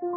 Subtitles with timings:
[0.00, 0.08] 生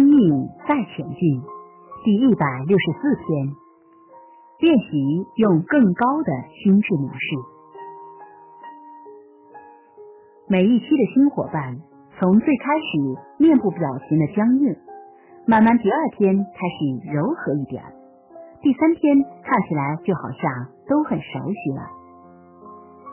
[0.00, 1.40] 命在前进，
[2.02, 3.54] 第一百六十四天，
[4.58, 6.32] 练习用更高的
[6.64, 7.55] 心智模式。
[10.48, 11.76] 每一期的新伙伴，
[12.20, 14.76] 从最开始面部表情的僵硬，
[15.44, 17.82] 慢慢第二天开始柔和一点，
[18.62, 21.82] 第三天看起来就好像都很熟悉了。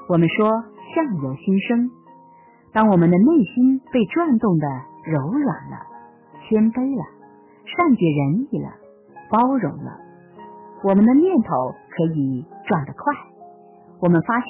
[0.09, 1.89] 我们说相由心生，
[2.71, 4.67] 当我们的内心被转动的
[5.11, 5.87] 柔软了。
[6.45, 7.03] 谦卑了，
[7.65, 8.69] 善解人意了，
[9.31, 9.97] 包容了，
[10.83, 13.11] 我们的念头可以转得快。
[14.01, 14.49] 我们发现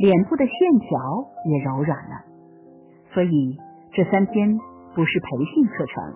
[0.00, 0.98] 脸部的线条
[1.44, 2.24] 也柔软了。
[3.12, 3.58] 所以
[3.92, 4.58] 这三天
[4.94, 6.14] 不是培训课程，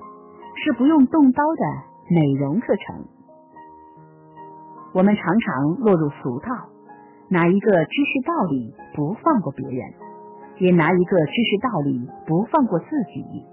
[0.64, 1.62] 是不用动刀的
[2.11, 3.05] 美容课程。
[4.95, 6.48] 我们常常落入俗套，
[7.28, 9.92] 拿一个知识道理不放过别人，
[10.58, 13.45] 也拿一个知识道理不放过自己，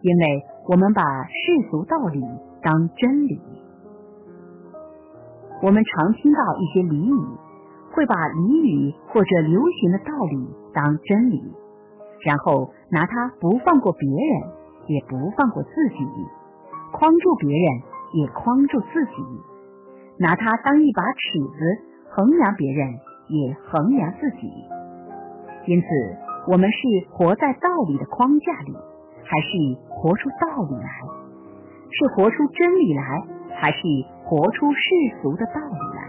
[0.00, 0.44] 因为。
[0.70, 2.20] 我们把世俗道理
[2.60, 3.40] 当真理，
[5.62, 7.38] 我们常听到一些俚语，
[7.92, 11.42] 会把俚语或者流行的道理当真理，
[12.24, 14.50] 然后拿它不放过别人，
[14.86, 15.96] 也不放过自己，
[16.92, 17.82] 框住别人，
[18.14, 19.12] 也框住自己，
[20.18, 24.50] 拿它当一把尺子衡量别人，也衡量自己。
[25.66, 25.86] 因此，
[26.46, 26.78] 我们是
[27.10, 28.76] 活在道理的框架里。
[29.30, 30.88] 还是活出道理来，
[31.90, 33.22] 是活出真理来，
[33.60, 33.78] 还是
[34.24, 34.78] 活出世
[35.20, 36.07] 俗的道理来？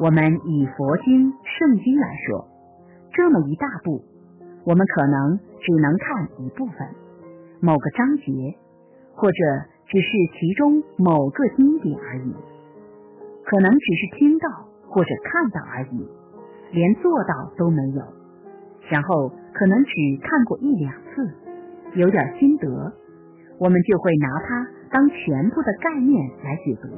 [0.00, 2.48] 我们以佛经、圣经来说，
[3.12, 4.02] 这么一大部，
[4.64, 6.88] 我们可能只能看一部分，
[7.60, 8.56] 某个章节，
[9.12, 9.36] 或者
[9.86, 10.08] 只是
[10.38, 12.32] 其中某个经典而已，
[13.44, 14.48] 可能只是听到
[14.88, 16.08] 或者看到而已，
[16.72, 18.02] 连做到都没有。
[18.88, 19.92] 然后可能只
[20.22, 21.30] 看过一两次，
[21.92, 22.90] 有点心得，
[23.58, 26.88] 我们就会拿它当全部的概念来解读，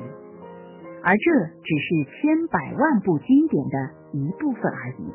[1.04, 1.26] 而这
[1.62, 3.76] 只是千百万部经典的
[4.12, 5.12] 一部分而已。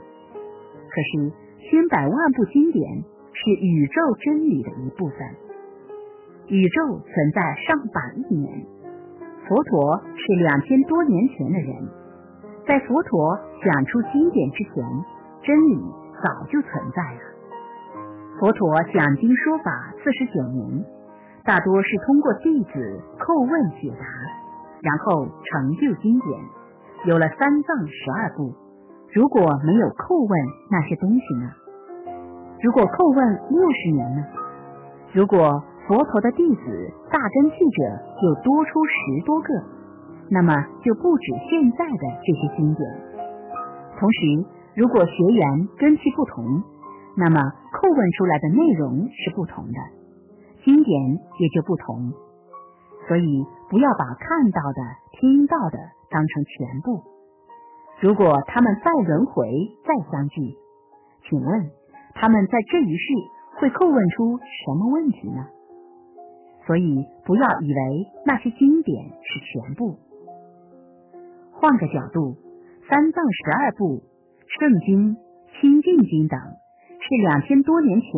[0.89, 1.31] 可是
[1.69, 3.03] 千百万部经典
[3.33, 5.17] 是宇宙真理的一部分，
[6.47, 8.65] 宇宙存在上百亿年，
[9.47, 11.87] 佛陀是两千多年前的人，
[12.67, 14.83] 在佛陀讲出经典之前，
[15.43, 15.77] 真理。
[16.17, 17.21] 早就存在了。
[18.39, 20.83] 佛陀讲经说法四十九年，
[21.45, 24.16] 大多是通过弟子叩问解答，
[24.87, 26.39] 然后成就经典，
[27.11, 28.55] 有了三藏十二部。
[29.11, 30.31] 如果没有叩问
[30.71, 31.51] 那些东西呢？
[32.63, 33.19] 如果叩问
[33.51, 34.23] 六十年呢？
[35.11, 36.63] 如果佛陀的弟子
[37.11, 37.79] 大根器者
[38.23, 39.49] 又多出十多个，
[40.31, 42.87] 那么就不止现在的这些经典。
[43.99, 44.55] 同时。
[44.77, 46.61] 如果学员根器不同，
[47.17, 47.41] 那么
[47.73, 49.79] 叩问出来的内容是不同的，
[50.63, 52.13] 经典也就不同。
[53.07, 54.81] 所以不要把看到的、
[55.19, 55.78] 听到的
[56.09, 57.03] 当成全部。
[58.01, 59.47] 如果他们再轮回、
[59.85, 60.56] 再相聚，
[61.29, 61.69] 请问
[62.13, 63.13] 他们在这一世
[63.59, 65.47] 会叩问出什么问题呢？
[66.66, 69.97] 所以不要以为那些经典是全部。
[71.53, 72.35] 换个角度，
[72.90, 74.03] 三藏十二部。
[74.59, 75.17] 圣经、
[75.59, 78.09] 清净经等是两千多年前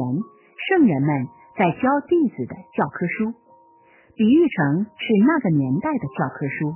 [0.70, 3.34] 圣人们在教弟子的教科书，
[4.20, 6.76] 比喻成是那个年代的教科书。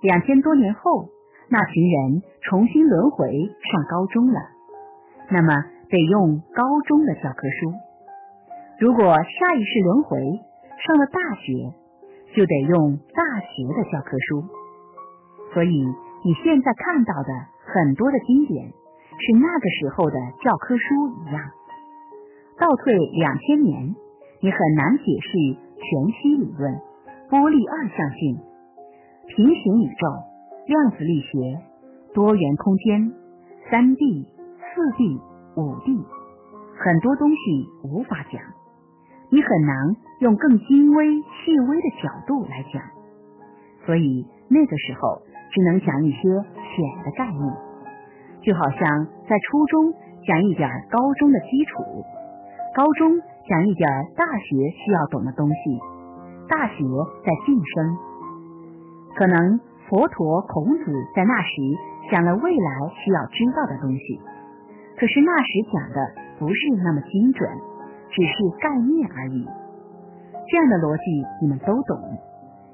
[0.00, 1.06] 两千多年后，
[1.48, 3.30] 那群人重新轮回
[3.70, 4.40] 上高中了，
[5.30, 5.54] 那么
[5.88, 7.70] 得用高中的教科书；
[8.80, 10.18] 如果下一世轮回
[10.82, 11.54] 上了大学，
[12.34, 14.42] 就得用大学的教科书。
[15.54, 15.70] 所以
[16.24, 17.30] 你现在看到的。
[17.64, 20.84] 很多的经典是那个时候的教科书
[21.22, 21.40] 一样。
[22.58, 23.94] 倒退两千年，
[24.42, 25.30] 你很难解释
[25.82, 26.80] 全息理论、
[27.28, 28.38] 波粒二象性、
[29.26, 30.06] 平行宇宙、
[30.66, 31.58] 量子力学、
[32.14, 33.12] 多元空间、
[33.70, 34.26] 三 D、
[34.72, 35.20] 四 D、
[35.56, 35.98] 五 D，
[36.78, 38.40] 很多东西无法讲，
[39.30, 42.82] 你很难用更精微细微的角度来讲，
[43.84, 45.22] 所以那个时候。
[45.54, 47.44] 只能讲一些浅的概念，
[48.40, 49.92] 就好像在初中
[50.26, 51.82] 讲一点高中的基础，
[52.74, 55.80] 高中讲一点大学需要懂的东西，
[56.48, 56.84] 大学
[57.24, 57.96] 在晋升。
[59.14, 60.84] 可能佛陀、孔子
[61.14, 61.50] 在那时
[62.10, 62.70] 讲了未来
[63.04, 64.20] 需要知道的东西，
[64.96, 67.50] 可是那时讲的不是那么精准，
[68.10, 69.46] 只是概念而已。
[70.48, 71.98] 这样的逻辑你们都懂，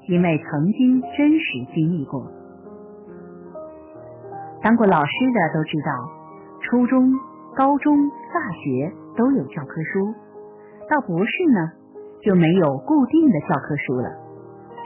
[0.07, 2.25] 因为曾经真实经历过。
[4.61, 5.91] 当过老师的都知道，
[6.61, 7.11] 初中、
[7.55, 7.97] 高中、
[8.33, 10.13] 大学都有教科书，
[10.89, 11.59] 到博士呢
[12.21, 14.09] 就没有固定的教科书了。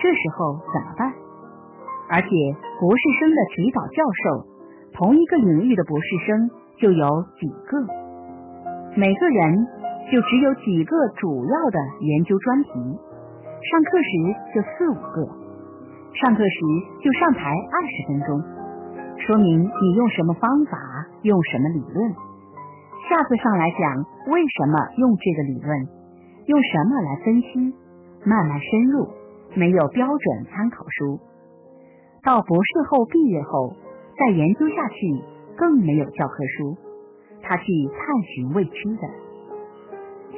[0.01, 1.13] 这时候怎么办？
[2.11, 2.27] 而且
[2.79, 4.45] 博士生的指导教授，
[4.94, 7.07] 同一个领域的博士生就有
[7.39, 7.79] 几个，
[8.95, 9.67] 每个人
[10.11, 14.11] 就只有几个主要的研究专题，上课时
[14.53, 15.25] 就四五个，
[16.19, 16.59] 上课时
[17.01, 18.44] 就上台二十分钟。
[19.25, 20.77] 说明你用什么方法，
[21.21, 22.13] 用什么理论。
[23.09, 25.88] 下次上来讲为什么用这个理论，
[26.45, 27.73] 用什么来分析，
[28.25, 29.07] 慢慢深入。
[29.55, 31.19] 没有标准参考书，
[32.23, 33.75] 到博士后毕业后
[34.17, 35.21] 再研究下去，
[35.55, 36.75] 更没有教科书。
[37.44, 37.63] 他去
[37.94, 39.07] 探寻未知的。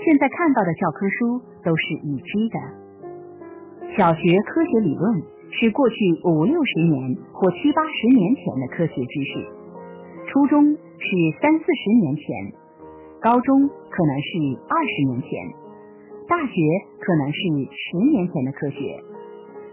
[0.03, 2.59] 现在看到的教科书都是已知的。
[3.95, 5.23] 小学科学理论。
[5.51, 5.95] 是过去
[6.25, 9.47] 五六十年或七八十年前的科学知识，
[10.35, 11.07] 初中是
[11.39, 12.51] 三四十年前，
[13.21, 15.31] 高中可能是二十年前，
[16.27, 16.51] 大学
[16.99, 17.39] 可能是
[17.71, 18.99] 十年前的科学，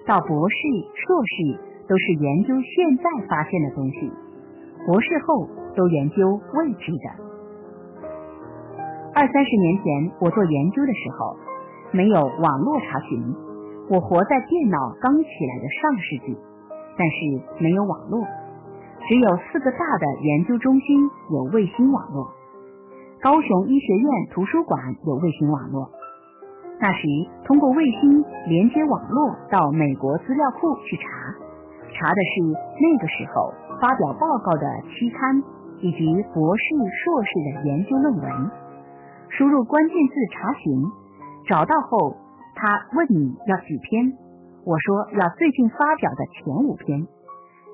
[0.07, 0.57] 到博士、
[0.95, 4.07] 硕士都是研究现在发现的东西，
[4.87, 7.11] 博士后都研究未知的。
[9.17, 11.35] 二三十年前我做研究的时候，
[11.91, 13.19] 没有网络查询。
[13.91, 16.39] 我活在电脑刚起来的上世纪，
[16.97, 18.25] 但是没有网络，
[19.09, 22.31] 只有四个大的研究中心有卫星网络。
[23.21, 25.91] 高雄医学院图书馆有卫星网络，
[26.81, 27.07] 那时
[27.45, 31.05] 通过卫星连接网络到美国资料库去查，
[31.95, 32.43] 查的是
[32.81, 35.43] 那个时候发表报告的期刊
[35.81, 36.63] 以及博士、
[37.05, 38.51] 硕士的研究论文，
[39.31, 40.83] 输入关键字查询，
[41.49, 42.17] 找到后。
[42.55, 44.13] 他问你要几篇，
[44.65, 47.09] 我说要最近发表的前五篇，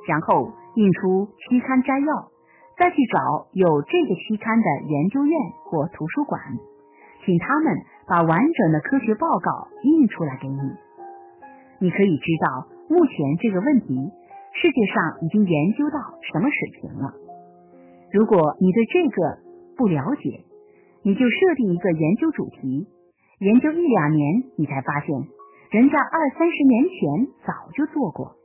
[0.06, 2.30] 然后印出期刊摘要，
[2.78, 5.34] 再去找有这个期刊的研究院
[5.64, 6.40] 或图书馆，
[7.26, 7.74] 请他们
[8.06, 10.60] 把完整的科学报告印出来给你。
[11.80, 13.88] 你可以知道目前这个问题
[14.54, 15.98] 世界上已经研究到
[16.30, 17.12] 什么水平了。
[18.12, 19.38] 如果你对这个
[19.76, 20.44] 不了解，
[21.02, 22.86] 你就设定一个研究主题。
[23.40, 25.26] 研究一两年，你才发现，
[25.72, 28.37] 人家二三十年前早就做过，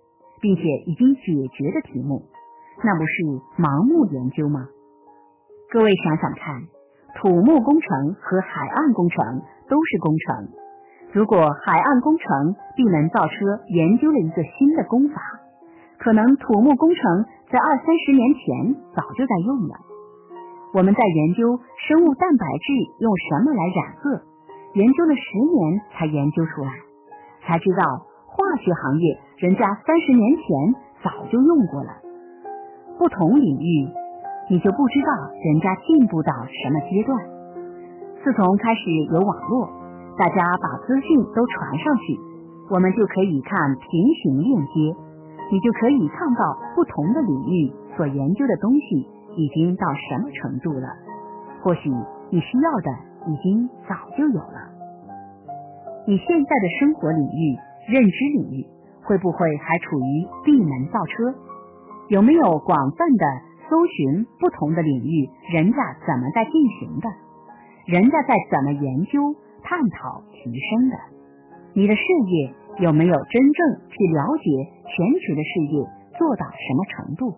[0.43, 2.27] 并且已经解决的题目，
[2.83, 3.23] 那不是
[3.55, 4.67] 盲目研究吗？
[5.71, 6.67] 各位想想看，
[7.15, 9.39] 土木工程和海岸工程
[9.71, 10.51] 都是工程。
[11.15, 12.27] 如果海岸工程
[12.75, 15.15] 闭门造车研究了一个新的工法，
[15.97, 19.79] 可能土木工程在二三十年前早就在用了。
[20.75, 21.55] 我们在研究
[21.87, 22.67] 生物蛋白质
[22.99, 24.27] 用什么来染色。
[24.75, 25.21] 研究了十
[25.55, 26.71] 年才研究出来，
[27.47, 30.45] 才知道化学行业人家三十年前
[31.03, 31.91] 早就用过了。
[32.97, 33.91] 不同领域，
[34.49, 35.11] 你就不知道
[35.43, 37.11] 人家进步到什么阶段。
[38.23, 38.79] 自从开始
[39.11, 39.67] 有网络，
[40.15, 42.17] 大家把资讯都传上去，
[42.71, 43.91] 我们就可以看平
[44.23, 44.95] 行链接，
[45.51, 49.05] 你就可以看到不同的领域所研究的东西
[49.35, 50.87] 已经到什么程度了。
[51.61, 51.91] 或许
[52.29, 53.11] 你需要的。
[53.25, 54.67] 已经早就有了。
[56.05, 57.55] 你现在的生活领域、
[57.87, 58.67] 认知领域，
[59.03, 61.35] 会不会还处于闭门造车？
[62.09, 63.25] 有没有广泛的
[63.69, 67.09] 搜寻不同的领域，人家怎么在进行的？
[67.85, 70.95] 人家在怎么研究、探讨、提升的？
[71.73, 72.53] 你的事业
[72.85, 75.85] 有没有真正去了解全球的事业
[76.17, 77.35] 做到什么程度？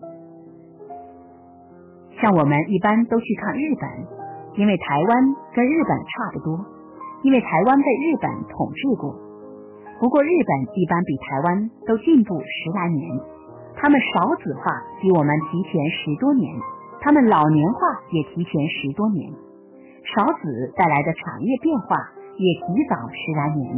[2.20, 4.16] 像我们一般都去看日本。
[4.56, 6.64] 因为台湾跟日本差不多，
[7.22, 9.14] 因为台湾被日本统治过。
[9.98, 13.20] 不过日本一般比台湾都进步十来年，
[13.76, 16.54] 他们少子化比我们提前十多年，
[17.00, 19.32] 他们老年化也提前十多年，
[20.16, 21.96] 少子带来的产业变化
[22.36, 23.76] 也提早十来年。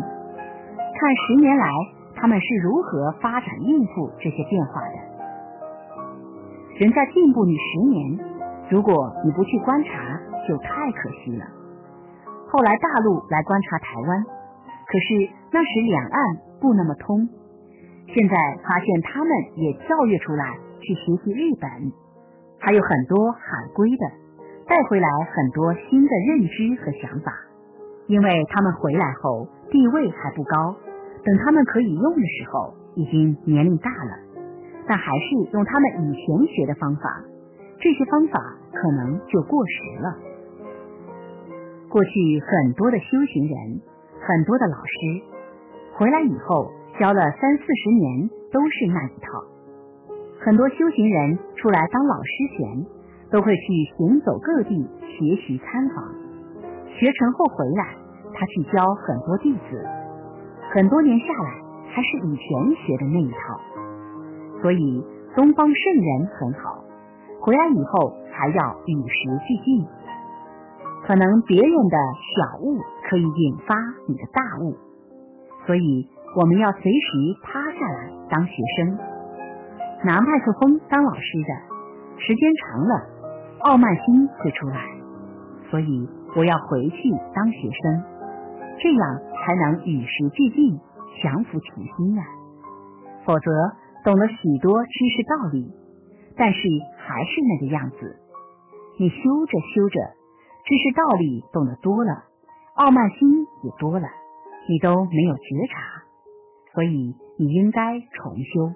[0.98, 1.70] 看十年来
[2.16, 4.96] 他们是如何发展应付这些变化的，
[6.80, 8.18] 人家进步你十年，
[8.70, 10.18] 如果你不去观察。
[10.48, 11.44] 就太可惜了。
[12.48, 14.24] 后来大陆来观察台湾，
[14.88, 17.28] 可是那时两岸不那么通。
[18.08, 21.92] 现在发现他们也跳跃出来去学习日本，
[22.58, 24.06] 还有很多海归的
[24.66, 27.32] 带回来很多新的认知和想法。
[28.06, 30.74] 因为他们回来后地位还不高，
[31.22, 34.16] 等他们可以用的时候，已经年龄大了。
[34.86, 37.22] 但还是用他们以前学的方法，
[37.78, 40.16] 这些方法可能就过时了。
[41.90, 43.80] 过去很多的修行人，
[44.28, 45.22] 很多的老师
[45.96, 46.70] 回来以后
[47.00, 49.40] 教了三四十年，都是那一套。
[50.44, 52.86] 很多修行人出来当老师前，
[53.32, 53.62] 都会去
[53.96, 56.04] 行走各地学习参访，
[56.92, 57.96] 学成后回来，
[58.34, 59.82] 他去教很多弟子，
[60.74, 63.58] 很多年下来还是以前学的那一套。
[64.60, 65.02] 所以
[65.36, 66.84] 东方圣人很好，
[67.40, 69.86] 回来以后还要与时俱进。
[71.06, 71.96] 可能别人的
[72.36, 72.76] 小悟
[73.08, 73.74] 可以引发
[74.06, 74.76] 你的大悟，
[75.66, 78.98] 所以我们要随时趴下来当学生，
[80.04, 83.06] 拿麦克风当老师的时间长了，
[83.60, 84.84] 傲慢心会出来。
[85.70, 88.04] 所以我要回去当学生，
[88.78, 90.78] 这样才能与时俱进，
[91.22, 92.24] 降服其心啊。
[93.24, 93.50] 否则
[94.04, 95.70] 懂了许多知识道理，
[96.36, 96.60] 但是
[96.96, 98.16] 还是那个样子，
[98.98, 100.00] 你修着修着。
[100.64, 102.24] 知识道理懂得多了，
[102.78, 104.06] 傲慢心也多了，
[104.68, 106.04] 你都没有觉察，
[106.72, 108.72] 所以你应该重修。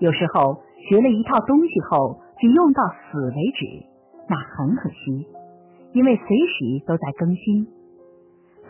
[0.00, 3.64] 有时候学了一套东西后就用到死为止，
[4.28, 5.26] 那很可惜，
[5.94, 7.66] 因为随时都在更新。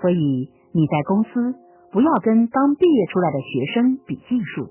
[0.01, 1.57] 所以你在公司
[1.91, 4.69] 不要跟刚毕业出来的学生比技术，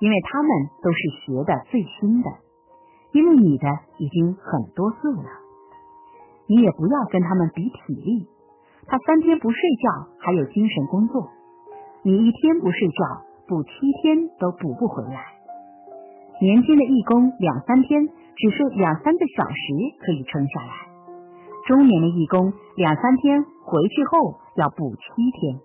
[0.00, 0.50] 因为他们
[0.82, 2.30] 都是学的最新的，
[3.12, 5.28] 因为你的已经很多岁了。
[6.50, 8.26] 你也不要跟他们比体力，
[8.88, 11.30] 他三天不睡觉还有精神工作，
[12.02, 13.70] 你一天不睡觉补七
[14.02, 15.38] 天都补不回来。
[16.42, 19.62] 年轻的义工两三天只睡两三个小时
[20.02, 20.72] 可以撑下来，
[21.68, 25.60] 中年的义工两三天回去后要补七天。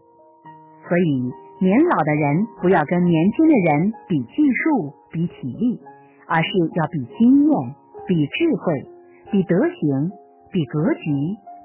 [0.87, 1.33] 所以
[1.65, 5.79] 年老的人不要跟年轻的人比技术、比体力，
[6.27, 7.75] 而是要比经验、
[8.05, 8.85] 比智慧、
[9.31, 10.11] 比德行。
[10.55, 11.11] 比格局，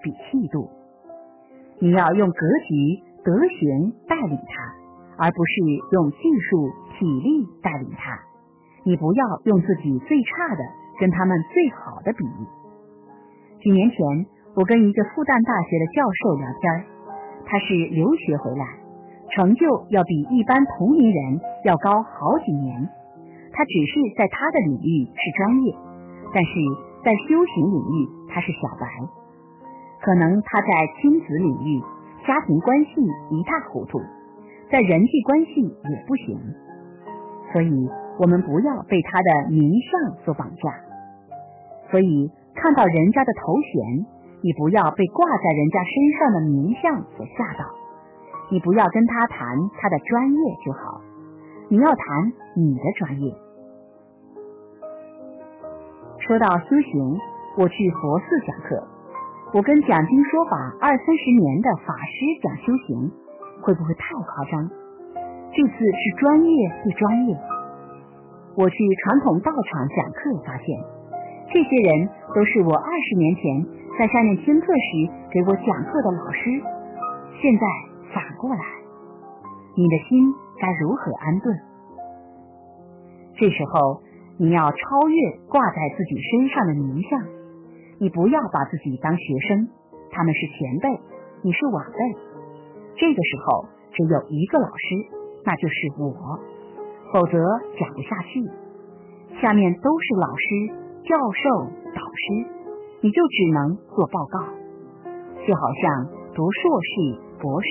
[0.03, 0.69] 比气度，
[1.79, 2.75] 你要用格局、
[3.23, 4.75] 德行带领他，
[5.17, 5.53] 而不是
[5.93, 6.19] 用技
[6.51, 6.67] 术、
[6.99, 8.19] 体力带领他。
[8.83, 10.63] 你不要用自己最差的
[10.99, 12.25] 跟他们最好的比。
[13.63, 16.91] 几年前，我跟一个复旦大学的教授聊天，
[17.47, 18.67] 他是留学回来，
[19.31, 22.75] 成就要比一般同龄人要高好几年。
[23.55, 25.77] 他只是在他的领域是专业，
[26.35, 26.90] 但是。
[27.03, 28.87] 在修行领域，他是小白，
[30.03, 30.69] 可能他在
[31.01, 31.81] 亲子领域、
[32.27, 34.01] 家庭关系一塌糊涂，
[34.71, 36.39] 在人际关系也不行。
[37.53, 37.89] 所以，
[38.19, 40.75] 我们不要被他的名相所绑架。
[41.91, 44.07] 所以，看到人家的头衔，
[44.43, 47.65] 你不要被挂在人家身上的名相所吓到。
[48.53, 51.01] 你不要跟他谈他的专业就好，
[51.69, 53.35] 你要谈你的专业。
[56.31, 57.19] 说到修行，
[57.59, 58.87] 我去佛寺讲课，
[59.53, 63.11] 我跟讲经说法二三十年的法师讲修行，
[63.61, 64.71] 会不会太夸张？
[65.51, 67.37] 这次是专业对专业。
[68.55, 70.79] 我去传统道场讲课，发现
[71.51, 73.67] 这些人都是我二十年前
[73.99, 76.47] 在下面听课时给我讲课的老师，
[77.43, 77.67] 现在
[78.15, 78.63] 反过来，
[79.75, 81.59] 你的心该如何安顿？
[83.35, 84.01] 这时候。
[84.41, 87.21] 你要超越挂在自己身上的名相，
[87.99, 89.69] 你不要把自己当学生，
[90.11, 90.89] 他们是前辈，
[91.43, 91.99] 你是晚辈。
[92.97, 94.97] 这个时候只有一个老师，
[95.45, 96.41] 那就是我，
[97.13, 97.37] 否则
[97.79, 98.41] 讲不下去。
[99.43, 100.73] 下面都是老师、
[101.05, 102.49] 教授、导师，
[103.03, 104.41] 你就只能做报告，
[105.47, 107.69] 就好像读硕士、博士，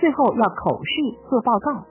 [0.00, 1.84] 最后要口试做报告，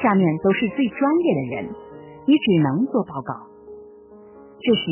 [0.00, 1.83] 下面都是最专业的人。
[2.26, 3.34] 你只能做报告，
[4.60, 4.82] 这时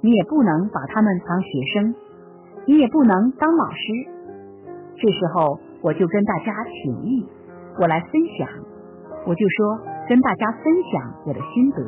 [0.00, 1.94] 你也不能把他们当学生，
[2.66, 3.76] 你也不能当老师。
[4.96, 7.26] 这时候我就跟大家请意，
[7.78, 8.48] 我来分享，
[9.24, 9.78] 我就说
[10.08, 11.78] 跟大家分享我的心得，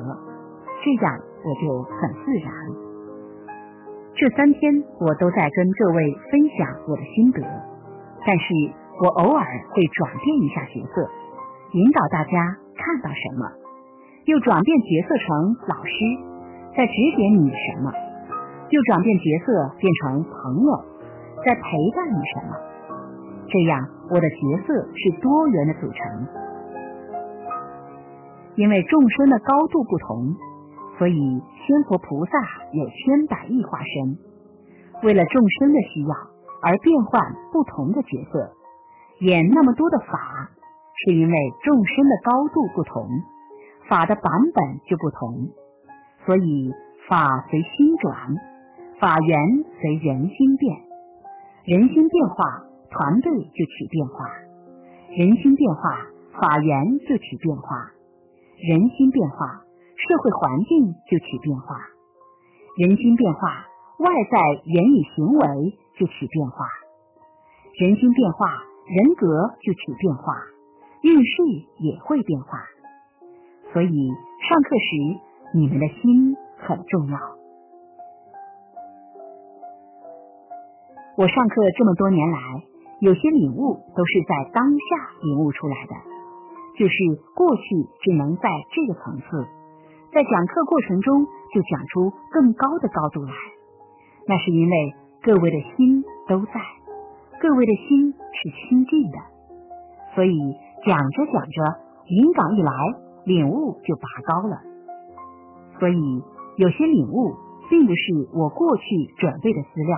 [0.84, 2.54] 这样我就很自然。
[4.14, 7.42] 这三天我都在跟各位分享我的心得，
[8.24, 8.44] 但是
[9.02, 11.10] 我偶尔会转变一下角色，
[11.72, 13.61] 引导大家看到什么。
[14.24, 15.98] 又转变角色成老师，
[16.76, 17.90] 在指点你什么；
[18.70, 20.84] 又转变角色变成朋友，
[21.44, 21.60] 在陪
[21.96, 22.54] 伴你什么。
[23.48, 26.26] 这样，我的角色是多元的组成。
[28.54, 30.36] 因为众生的高度不同，
[30.98, 32.32] 所以仙佛菩萨
[32.72, 34.18] 有千百亿化身，
[35.02, 36.14] 为了众生的需要
[36.62, 38.52] 而变换不同的角色，
[39.18, 40.50] 演那么多的法，
[40.94, 43.08] 是因为众生的高度不同。
[43.88, 44.24] 法的版
[44.54, 45.50] 本就不同。
[46.24, 46.72] 所以
[47.08, 48.14] 法随心转，
[49.00, 49.38] 法源
[49.80, 50.78] 随人心变，
[51.64, 54.24] 人心变化，团队就起变化；
[55.18, 56.06] 人心变化，
[56.38, 57.90] 法源就起变化；
[58.56, 59.64] 人心变化，
[59.96, 61.74] 社会环境就起变化；
[62.78, 63.66] 人心变化，
[63.98, 66.64] 外在言语行为就起变化；
[67.82, 68.46] 人心变化，
[68.86, 69.26] 人格
[69.60, 70.38] 就起变化，
[71.02, 71.42] 运势
[71.78, 72.62] 也会变化。
[73.72, 74.08] 所以
[74.50, 75.32] 上课时。
[75.54, 77.18] 你们的心很重要。
[81.14, 82.38] 我上课这么多年来，
[83.00, 85.92] 有些领悟都是在当下领悟出来的，
[86.78, 86.94] 就是
[87.36, 87.62] 过去
[88.00, 89.46] 只能在这个层次，
[90.14, 93.34] 在讲课过程中就讲出更高的高度来。
[94.26, 96.54] 那是因为各位的心都在，
[97.42, 99.18] 各位的心是清净的，
[100.14, 101.62] 所以讲着讲着，
[102.06, 102.72] 灵感一来，
[103.24, 104.60] 领悟就拔高了。
[105.78, 106.22] 所以，
[106.56, 107.34] 有些领悟
[107.70, 108.82] 并不是我过去
[109.18, 109.96] 准备的资料，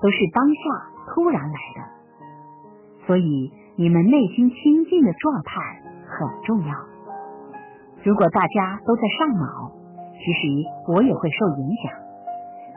[0.00, 0.60] 都是当下
[1.14, 3.06] 突然来的。
[3.06, 6.74] 所以，你们内心清净的状态很重要。
[8.02, 9.72] 如果大家都在上脑，
[10.18, 11.92] 其实我也会受影响，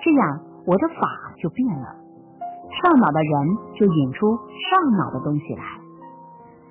[0.04, 1.96] 这样我的法就变了。
[2.82, 5.64] 上脑的人就引出上脑的东西来，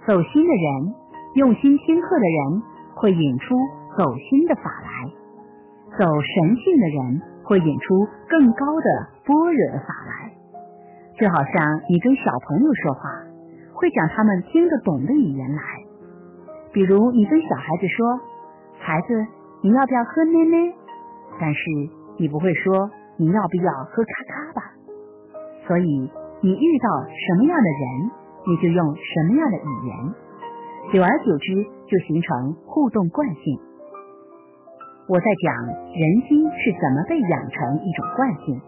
[0.07, 0.95] 走心的人、
[1.35, 2.63] 用心听课的人
[2.97, 3.55] 会引出
[3.97, 5.13] 走心的法来。
[5.97, 8.89] 走神性的人会引出更高的
[9.25, 10.33] 般若的法来，
[11.17, 13.01] 就好像你跟小朋友说话，
[13.73, 15.63] 会讲他们听得懂的语言来。
[16.73, 18.21] 比如你跟小孩子说
[18.81, 19.27] ：“孩子，
[19.63, 20.75] 你要不要喝奶奶？”
[21.41, 21.61] 但是
[22.19, 24.73] 你不会说你要不要喝咔咔吧？
[25.67, 26.11] 所以
[26.43, 28.11] 你遇到什么样的人，
[28.47, 30.15] 你就用什么样的语言，
[30.93, 33.59] 久而久之就形成互动惯性。
[35.09, 38.61] 我在讲人心是怎么被养成一种惯性，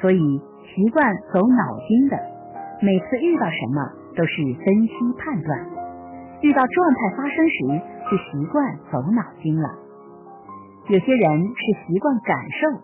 [0.00, 0.40] 所以
[0.74, 2.16] 习惯走脑筋的，
[2.80, 5.66] 每次遇到什么都是分析判断，
[6.42, 9.68] 遇到状态发生时就习惯走脑筋了。
[10.86, 12.78] 有些人是习惯感受，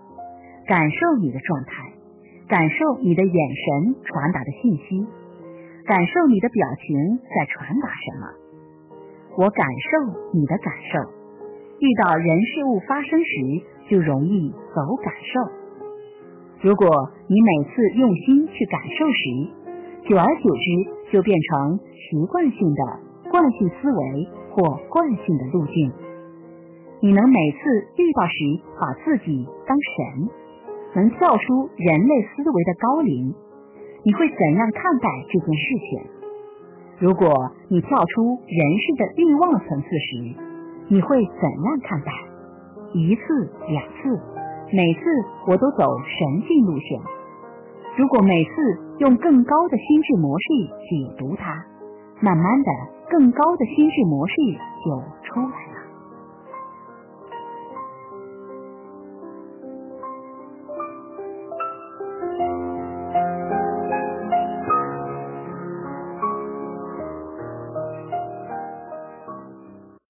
[0.67, 1.93] 感受你的状态，
[2.49, 5.07] 感受你的眼神传达的信息，
[5.87, 8.44] 感受你的表情在传达什么。
[9.37, 11.11] 我感受你的感受。
[11.81, 13.31] 遇到人事物发生时，
[13.91, 15.51] 就容易走感受。
[16.63, 25.93] 如果你每次用心去感受时，久而久之就变成习惯性的惯性思维或惯性的路径。
[27.01, 27.59] 你能每次
[27.99, 28.35] 遇到时
[28.81, 30.31] 把自己当神，
[30.95, 33.35] 能跳出人类思维的高龄，
[34.05, 36.24] 你会怎样看待这件事情？
[36.99, 40.35] 如果你跳出人世的欲望层次时，
[40.89, 42.13] 你会怎样看待？
[42.93, 43.23] 一次
[43.69, 44.21] 两次，
[44.73, 45.01] 每次
[45.49, 47.01] 我都走神性路线。
[47.97, 48.51] 如果每次
[48.99, 50.47] 用更高的心智模式
[50.89, 51.67] 解读它，
[52.21, 52.71] 慢慢的，
[53.11, 54.35] 更高的心智模式
[54.85, 54.91] 就
[55.23, 55.74] 出来了。